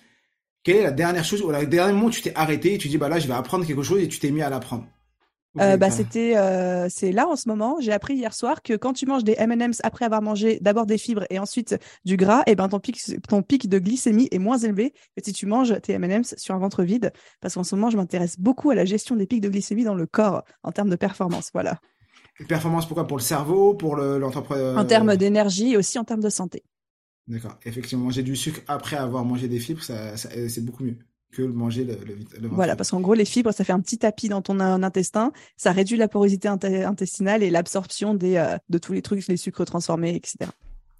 [0.64, 2.88] quelle est la dernière chose ou le dernier moment où tu t'es arrêté et tu
[2.88, 4.88] dis bah là je vais apprendre quelque chose et tu t'es mis à l'apprendre?
[5.60, 7.78] Euh, bah, c'était, euh, c'est là en ce moment.
[7.80, 10.98] J'ai appris hier soir que quand tu manges des M&M's après avoir mangé d'abord des
[10.98, 14.40] fibres et ensuite du gras, et eh ben ton pic, ton pic de glycémie est
[14.40, 17.12] moins élevé que si tu manges tes M&M's sur un ventre vide.
[17.42, 19.96] Parce qu'en ce moment, je m'intéresse beaucoup à la gestion des pics de glycémie dans
[19.96, 21.50] le corps en termes de performance.
[21.54, 21.80] Voilà.
[22.48, 23.06] performance pourquoi?
[23.06, 24.78] Pour le cerveau, pour l'entrepreneur.
[24.78, 26.64] en termes d'énergie et aussi en termes de santé.
[27.28, 27.58] D'accord.
[27.66, 30.98] Effectivement, manger du sucre après avoir mangé des fibres, ça c'est beaucoup mieux
[31.32, 31.98] que manger le,
[32.39, 35.32] le, Voilà, parce qu'en gros, les fibres, ça fait un petit tapis dans ton intestin,
[35.58, 39.65] ça réduit la porosité intestinale et l'absorption des euh, de tous les trucs, les sucres
[39.65, 40.52] transformés, etc.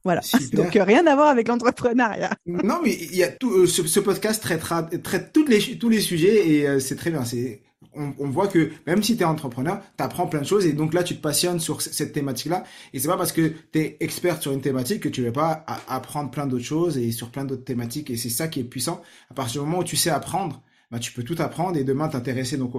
[0.04, 0.22] Voilà.
[0.54, 2.32] Donc euh, rien à voir avec l'entrepreneuriat.
[2.46, 6.02] Non, mais il y a tout euh, ce, podcast traitera traite toutes les tous les
[6.02, 7.24] sujets et c'est très bien.
[7.26, 7.62] C'est
[7.93, 10.93] on, voit que même si tu es entrepreneur, tu apprends plein de choses et donc
[10.93, 14.41] là tu te passionnes sur cette thématique-là et c'est pas parce que tu es expert
[14.41, 17.65] sur une thématique que tu vas pas apprendre plein d'autres choses et sur plein d'autres
[17.65, 19.01] thématiques et c'est ça qui est puissant.
[19.30, 22.08] À partir du moment où tu sais apprendre, bah, tu peux tout apprendre et demain
[22.08, 22.73] t'intéresser donc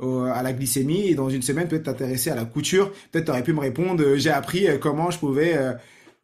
[0.00, 2.92] à la glycémie et dans une semaine peut-être t'intéresser à la couture.
[3.12, 5.72] Peut-être tu aurais pu me répondre euh, j'ai appris euh, comment je pouvais euh,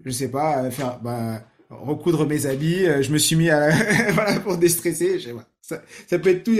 [0.04, 3.70] je sais pas faire bah, recoudre mes habits, je me suis mis à
[4.12, 5.18] voilà pour déstresser,
[5.62, 6.56] ça, ça peut être tout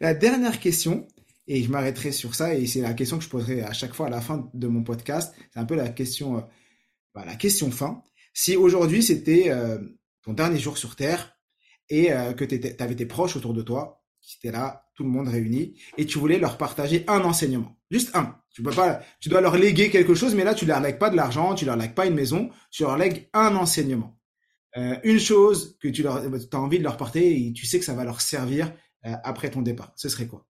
[0.00, 1.06] La dernière question,
[1.48, 2.54] et je m'arrêterai sur ça.
[2.54, 4.84] Et c'est la question que je poserai à chaque fois à la fin de mon
[4.84, 5.34] podcast.
[5.52, 6.40] C'est un peu la question, euh,
[7.14, 8.02] bah, la question fin.
[8.34, 9.78] Si aujourd'hui c'était euh,
[10.22, 11.36] ton dernier jour sur Terre
[11.88, 15.08] et euh, que tu avais tes proches autour de toi, qui étaient là, tout le
[15.08, 18.36] monde réuni, et tu voulais leur partager un enseignement, juste un.
[18.50, 21.08] Tu peux pas, tu dois leur léguer quelque chose, mais là tu leur lègues pas
[21.08, 24.18] de l'argent, tu leur lègues pas une maison, tu leur lègues un enseignement.
[24.76, 27.94] une chose que tu leur, as envie de leur porter et tu sais que ça
[27.94, 29.92] va leur servir après ton départ.
[29.96, 30.47] Ce serait quoi?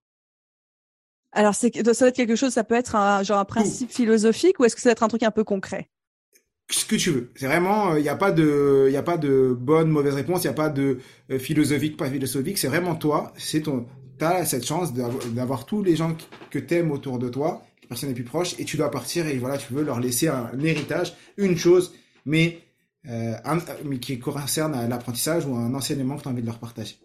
[1.32, 4.58] Alors, c'est, ça doit être quelque chose, ça peut être un, genre un principe philosophique
[4.60, 5.88] ou est-ce que ça doit être un truc un peu concret?
[6.70, 7.30] Ce que tu veux.
[7.34, 10.14] C'est vraiment, il euh, n'y a pas de, il y a pas de bonne, mauvaise
[10.14, 10.98] réponse, il n'y a pas de
[11.30, 12.58] euh, philosophique, pas philosophique.
[12.58, 13.32] C'est vraiment toi.
[13.38, 13.86] C'est ton,
[14.18, 16.16] t'as cette chance d'avoir tous les gens
[16.50, 19.38] que t'aimes autour de toi, les personnes les plus proches, et tu dois partir et
[19.38, 21.94] voilà, tu veux leur laisser un, héritage, une chose,
[22.26, 22.58] mais,
[23.08, 23.34] euh,
[23.84, 26.96] mais qui concerne l'apprentissage ou un enseignement que tu as envie de leur partager.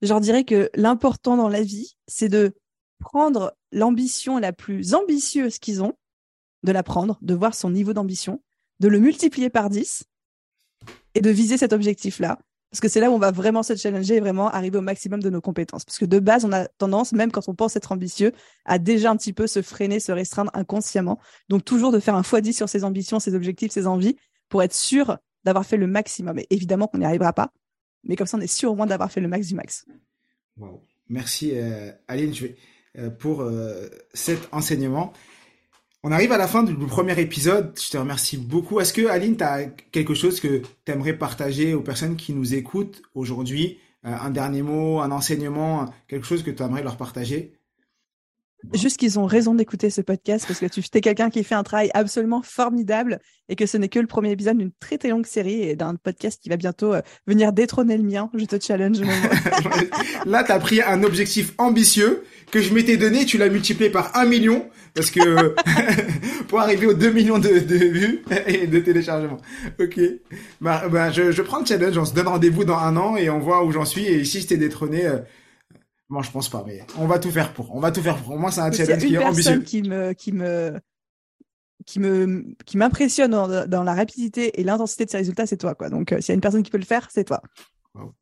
[0.00, 2.54] Je leur dirais que l'important dans la vie, c'est de
[3.02, 5.94] prendre l'ambition la plus ambitieuse qu'ils ont,
[6.62, 8.42] de la prendre, de voir son niveau d'ambition,
[8.80, 10.04] de le multiplier par 10
[11.14, 12.38] et de viser cet objectif-là.
[12.70, 15.20] Parce que c'est là où on va vraiment se challenger et vraiment arriver au maximum
[15.20, 15.84] de nos compétences.
[15.84, 18.32] Parce que de base, on a tendance, même quand on pense être ambitieux,
[18.64, 21.18] à déjà un petit peu se freiner, se restreindre inconsciemment.
[21.50, 24.16] Donc toujours de faire un x10 sur ses ambitions, ses objectifs, ses envies,
[24.48, 26.38] pour être sûr d'avoir fait le maximum.
[26.38, 27.52] Et évidemment qu'on n'y arrivera pas,
[28.04, 29.84] mais comme ça, on est sûr au moins d'avoir fait le max du max.
[31.08, 32.32] Merci euh, Aline.
[33.10, 35.12] Pour euh, cet enseignement.
[36.02, 37.78] On arrive à la fin du premier épisode.
[37.80, 38.80] Je te remercie beaucoup.
[38.80, 42.54] Est-ce que Aline, tu as quelque chose que tu aimerais partager aux personnes qui nous
[42.54, 43.78] écoutent aujourd'hui?
[44.04, 47.52] Euh, Un dernier mot, un enseignement, quelque chose que tu aimerais leur partager?
[48.74, 51.62] Juste qu'ils ont raison d'écouter ce podcast parce que tu es quelqu'un qui fait un
[51.62, 55.26] travail absolument formidable et que ce n'est que le premier épisode d'une très très longue
[55.26, 58.30] série et d'un podcast qui va bientôt euh, venir détrôner le mien.
[58.34, 59.00] Je te challenge.
[60.26, 64.16] Là, tu as pris un objectif ambitieux que je m'étais donné, tu l'as multiplié par
[64.16, 65.54] un million parce que
[66.48, 69.40] pour arriver aux 2 millions de, vues et de téléchargements.
[69.80, 70.00] Ok.
[70.60, 73.28] Bah, bah, je, je prends le challenge, on se donne rendez-vous dans un an et
[73.28, 75.06] on voit où j'en suis et si je t'ai détrôné...
[75.06, 75.18] Euh,
[76.12, 77.74] moi, je pense pas, mais on va tout faire pour.
[77.74, 78.38] On va tout faire pour.
[78.38, 79.62] Moi, c'est un challenge qui est ambitieux.
[79.62, 80.78] Qui me, qui me,
[81.86, 85.88] qui me, qui m'impressionne dans, la rapidité et l'intensité de ces résultats, c'est toi, quoi.
[85.88, 87.40] Donc, euh, s'il y a une personne qui peut le faire, c'est toi.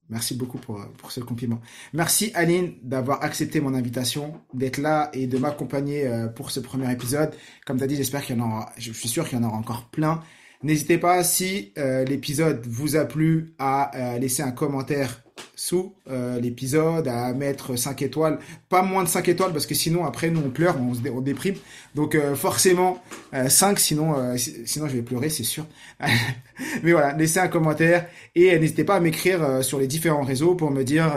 [0.09, 1.61] Merci beaucoup pour, pour ce compliment.
[1.93, 6.93] Merci Aline d'avoir accepté mon invitation, d'être là et de m'accompagner euh, pour ce premier
[6.93, 7.35] épisode.
[7.67, 9.45] Comme tu as dit, j'espère qu'il y en aura, je suis sûr qu'il y en
[9.45, 10.23] aura encore plein.
[10.63, 15.25] N'hésitez pas, si euh, l'épisode vous a plu, à laisser un commentaire
[15.55, 20.05] sous euh, l'épisode, à mettre 5 étoiles, pas moins de 5 étoiles parce que sinon
[20.05, 21.55] après nous on pleure, on, se déprime.
[21.95, 25.67] Donc euh, forcément 5 euh, sinon sinon je vais pleurer, c'est sûr.
[26.83, 30.71] Mais voilà, laissez un commentaire et n'hésitez pas à m'écrire sur les différents réseaux pour
[30.71, 31.15] me dire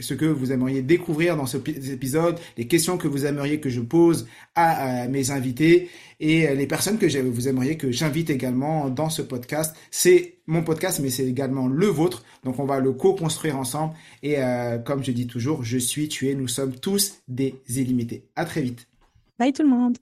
[0.00, 3.80] ce que vous aimeriez découvrir dans ce épisode, les questions que vous aimeriez que je
[3.80, 5.88] pose à, mes invités
[6.20, 9.74] et les personnes que vous aimeriez que j'invite également dans ce podcast.
[9.90, 12.22] C'est mon podcast, mais c'est également le vôtre.
[12.44, 13.94] Donc on va le co-construire ensemble.
[14.22, 18.24] Et euh, comme je dis toujours, je suis, tu es, nous sommes tous des illimités.
[18.36, 18.86] À très vite.
[19.38, 19.96] Bye tout le monde.